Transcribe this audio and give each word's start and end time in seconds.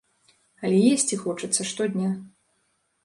Але 0.69 0.79
есці 0.95 1.19
хочацца 1.25 1.67
штодня. 1.73 2.09